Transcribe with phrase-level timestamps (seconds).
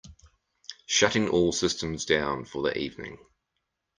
[0.87, 3.19] Shutting all systems down for the evening.